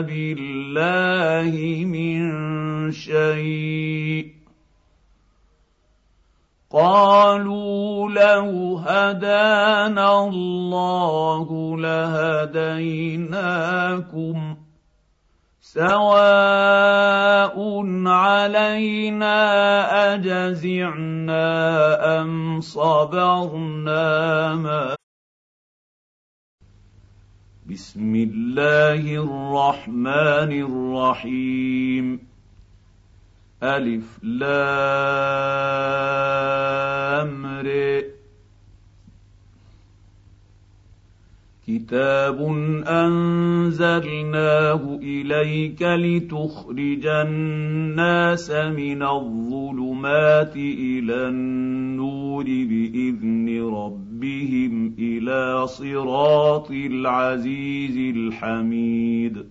بالله 0.00 1.84
من 1.84 2.20
شيء. 2.92 4.40
قالوا 6.72 8.10
لو 8.10 8.78
هدانا 8.78 10.28
الله 10.28 11.48
لهديناكم 11.78 13.20
سواء 15.60 17.56
علينا 18.06 19.34
أجزعنا 20.14 21.42
أم 22.20 22.60
صبرنا 22.60 24.08
ما 24.54 24.99
بسم 27.70 28.14
الله 28.14 29.14
الرحمن 29.14 30.52
الرحيم. 30.66 32.18
ألف 33.62 34.24
لام 34.24 34.50
رئ 37.46 38.04
كتاب 41.66 42.42
أنزلناه 42.86 44.98
إليك 45.02 45.82
لتخرج 45.82 47.06
الناس 47.06 48.50
من 48.50 49.02
الظلمات 49.02 50.56
إلى 50.56 51.28
النور 51.28 52.44
بإذن 52.44 53.48
ربهم 54.20 54.94
إلى 54.98 55.66
صراط 55.66 56.70
العزيز 56.70 58.16
الحميد. 58.16 59.44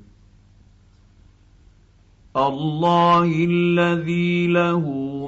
الله 2.37 3.45
الذي 3.49 4.47
له 4.47 4.85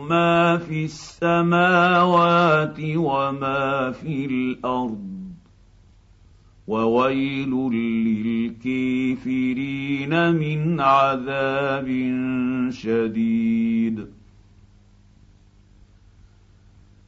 ما 0.09 0.57
في 0.57 0.83
السماوات 0.85 2.77
وما 2.79 3.91
في 3.91 4.25
الأرض. 4.25 5.11
وويل 6.67 7.49
للكافرين 8.65 10.31
من 10.35 10.79
عذاب 10.79 11.87
شديد. 12.69 14.20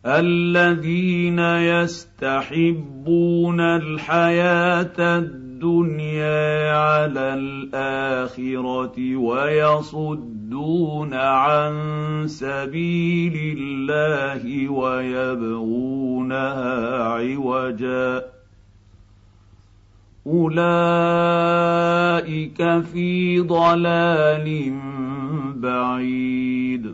الذين 0.06 1.40
يستحبون 1.80 3.60
الحياة 3.60 5.00
الدنيا 5.00 6.78
على 6.78 7.34
الآخرة 7.34 9.16
ويصدون 9.16 11.14
عن 11.14 11.74
سبيل 12.28 13.58
الله 13.58 14.70
ويبغونها 14.70 15.84
عوجا. 17.04 18.24
أولئك 20.28 20.64
في 22.82 23.40
ضلال 23.40 24.74
بعيد. 25.56 26.94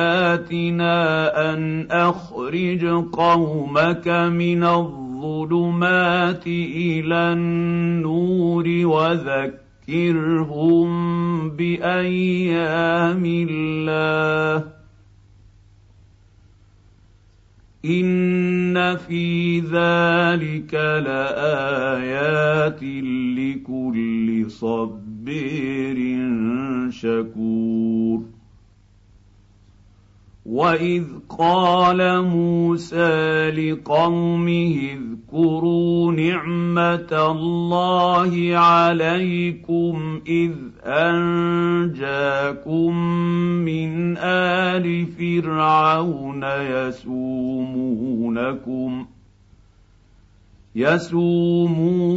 ان 1.52 1.86
اخرج 1.90 2.84
قومك 3.12 4.08
من 4.08 4.64
الظلمات 4.64 6.46
إلى 6.46 7.32
النور 7.32 8.64
وذكر 8.68 9.68
فذكرهم 9.88 10.90
بايام 11.50 13.24
الله 13.24 14.64
ان 17.84 18.96
في 18.96 19.60
ذلك 19.60 20.74
لايات 20.74 22.82
لكل 23.38 24.50
صبير 24.50 25.96
شكور 26.90 28.37
واذ 30.48 31.04
قال 31.38 32.24
موسى 32.24 33.50
لقومه 33.50 34.96
اذكروا 35.28 36.12
نعمه 36.12 37.30
الله 37.30 38.56
عليكم 38.56 40.20
اذ 40.26 40.52
انجاكم 40.84 42.18
من 43.64 44.16
ال 44.18 45.06
فرعون 45.06 46.42
يسومونكم 46.44 47.98
يسومونكم 50.74 52.14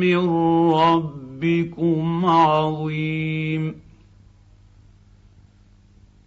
من 0.00 0.28
ربكم 0.70 2.26
عظيم. 2.26 3.74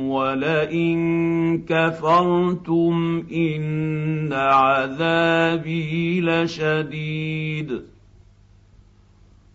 ولئن 0.09 0.97
كفرتم 1.67 3.23
ان 3.33 4.33
عذابي 4.33 6.21
لشديد 6.21 7.81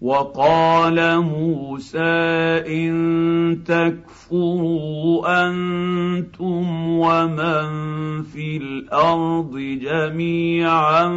وقال 0.03 1.21
موسى 1.21 1.99
إن 2.67 3.63
تكفروا 3.67 5.47
أنتم 5.47 6.89
ومن 6.89 8.23
في 8.23 8.57
الأرض 8.57 9.59
جميعا 9.59 11.09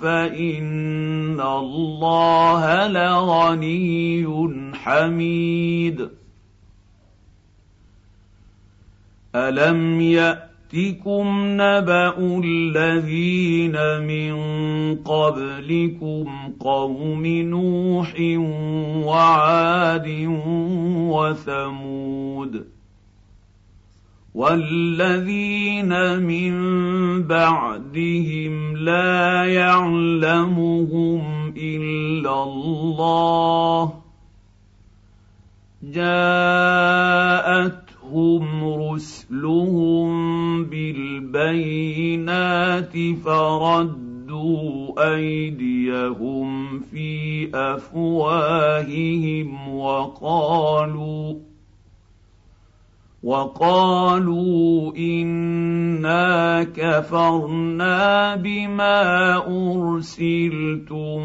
فإن 0.00 1.40
الله 1.40 2.86
لغني 2.88 4.74
حميد. 4.74 6.08
ألم 9.34 10.00
ياتكم 10.72 11.26
نبا 11.60 12.40
الذين 12.44 13.76
من 14.06 14.34
قبلكم 15.04 16.52
قوم 16.60 17.26
نوح 17.26 18.14
وعاد 19.06 20.08
وثمود 21.12 22.64
والذين 24.34 26.18
من 26.18 26.52
بعدهم 27.22 28.76
لا 28.76 29.44
يعلمهم 29.44 31.22
الا 31.56 32.42
الله 32.42 33.92
جاءت 35.82 37.82
جاءتهم 38.12 38.92
رسلهم 38.92 40.12
بالبينات 40.72 42.44
فردوا 43.24 45.14
أيديهم 45.14 46.80
في 46.80 47.48
أفواههم 47.54 49.48
وقالوا 49.68 51.34
وقالوا 53.22 54.96
إنا 54.96 56.62
كفرنا 56.62 58.36
بما 58.36 59.36
أرسلتم 59.46 61.22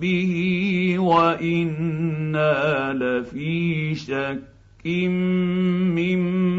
به 0.00 0.94
وإنا 0.98 2.92
لفي 2.92 3.94
شك 3.94 4.42
مما 4.86 6.49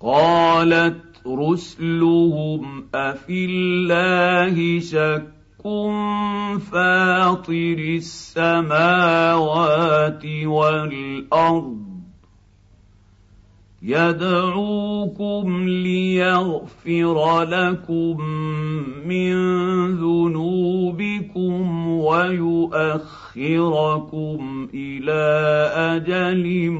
قالت 0.00 1.08
رسلهم 1.26 2.86
أفي 2.94 3.44
الله 3.44 4.80
شك 4.80 5.38
فاطر 6.58 7.78
السماوات 7.96 8.86
والأرض؟ 10.44 11.97
يدعوكم 13.88 15.68
ليغفر 15.68 17.42
لكم 17.42 18.20
من 19.06 19.34
ذنوبكم 19.96 21.88
ويؤخركم 21.88 23.08
إلى 24.74 25.22
أجل 25.96 26.70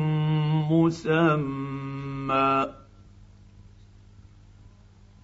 مسمى. 0.71 2.67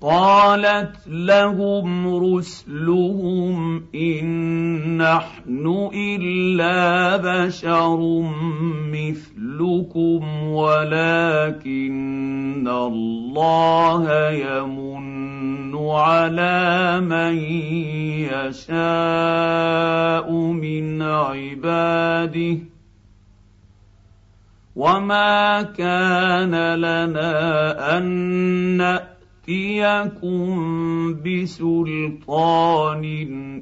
قالت 0.00 1.08
لهم 1.08 2.14
رسلهم 2.36 3.84
إن 3.94 4.26
نحن 4.96 5.90
إلا 5.94 7.16
بشر 7.16 8.22
مثلكم 8.92 10.42
ولكن 10.42 11.76
الله 12.68 14.30
يمن 14.30 15.76
على 15.76 17.00
من 17.00 17.36
يشاء 18.36 20.32
من 20.32 21.02
عباده 21.02 22.58
وما 24.76 25.62
كان 25.62 26.74
لنا 26.74 27.98
أن 27.98 28.04
نأتي 28.76 29.15
ياتيكم 29.48 31.22
بسلطان 31.22 33.04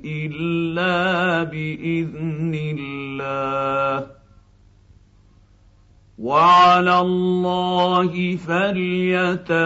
الا 0.04 1.42
باذن 1.42 2.54
الله 2.54 4.06
وعلى 6.18 7.00
الله 7.00 8.36
فليتوكل 8.36 9.58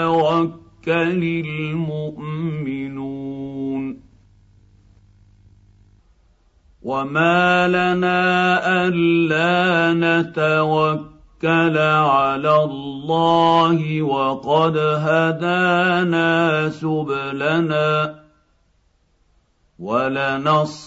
المؤمنون 1.47 2.89
وما 6.83 7.69
لنا 7.69 8.89
الا 8.89 9.93
نتوكل 9.95 11.18
توكل 11.41 11.79
على 11.79 12.65
الله 12.65 14.03
وقد 14.03 14.77
هدانا 14.79 16.69
سبلنا 16.71 18.15
ولنصبرن 19.79 20.87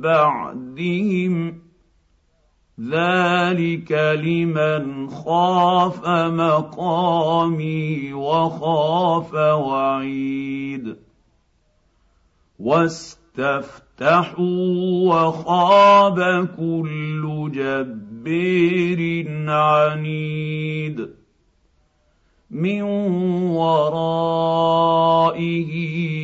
بعدهم. 0.00 1.58
ذلك 2.80 3.92
لمن 3.92 5.08
خاف 5.08 6.08
مقامي 6.08 8.12
وخاف 8.12 9.34
وعيد. 9.34 10.96
واستفتحوا 12.58 14.44
وخاب 15.14 16.48
كل 16.56 17.50
جبير 17.54 19.26
عنيد. 19.50 21.25
من 22.56 22.82
ورائه 23.52 25.72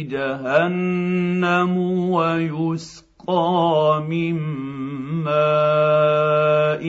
جهنم 0.09 1.77
ويسقى 2.11 4.03
من 4.09 4.35
ماء 5.29 6.85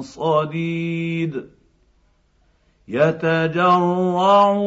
صديد 0.00 1.44
يتجرعه 2.88 4.58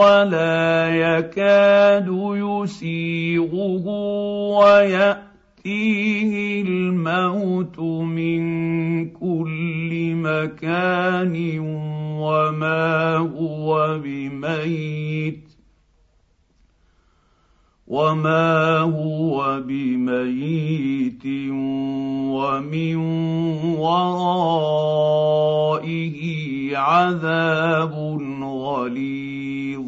ولا 0.00 0.88
يكاد 0.88 2.08
يسيغه 2.34 3.86
وياتيه 4.58 6.32
الموت 6.62 7.78
من 7.78 8.44
كل 9.10 10.14
مكان 10.14 11.34
وما 12.20 13.16
هو 13.16 13.98
بميت 13.98 15.48
وما 17.86 18.78
هو 18.78 19.60
بميت 19.60 21.26
ومن 22.34 22.96
ورائه 23.76 24.76
عذاب 26.76 27.92
غليظ 28.42 29.84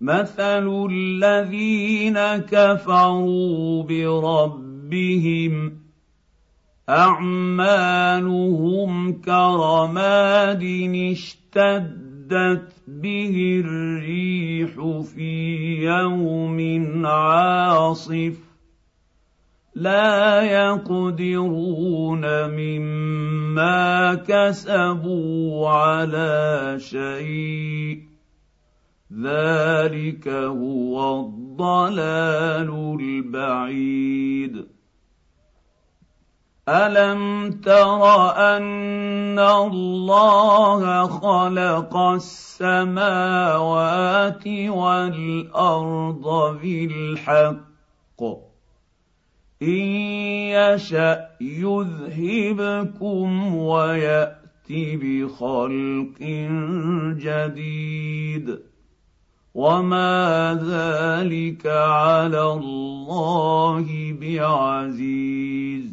مثل 0.00 0.86
الذين 0.90 2.18
كفروا 2.36 3.82
بربهم 3.82 5.72
أعمالهم 6.88 8.40
كرماد 9.20 10.62
اشتدت 11.12 12.72
به 12.88 13.62
الريح 13.64 15.02
في 15.14 15.84
يوم 15.84 16.58
عاصف 17.06 18.34
لا 19.74 20.42
يقدرون 20.42 22.24
مما 22.50 24.14
كسبوا 24.14 25.68
على 25.68 26.74
شيء 26.78 28.02
ذلك 29.12 30.28
هو 30.28 31.20
الضلال 31.20 32.98
البعيد 33.00 34.77
الم 36.68 37.50
تر 37.64 38.02
ان 38.36 39.38
الله 39.38 41.06
خلق 41.06 41.96
السماوات 42.60 43.68
والارض 44.68 46.58
بالحق 46.62 48.22
ان 49.62 49.68
يشا 50.52 51.28
يذهبكم 51.40 53.26
ويات 53.56 54.38
بخلق 54.70 56.20
جديد 57.16 58.58
وما 59.54 60.54
ذلك 60.62 61.66
على 61.66 62.52
الله 62.52 63.86
بعزيز 64.20 65.92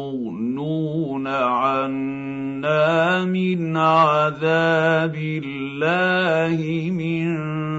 مغنون 0.00 1.26
عنا 1.26 3.24
من 3.24 3.76
عذاب 3.76 5.14
الله 5.16 6.90
من 6.90 7.70